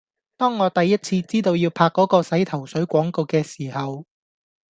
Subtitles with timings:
[0.35, 4.07] 當我第一次知道要拍嗰個洗頭水廣告嘅時候